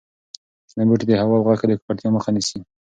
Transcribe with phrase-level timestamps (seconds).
[0.69, 2.59] شنه بوټي د هوا او غږ د ککړتیا مخه نیسي.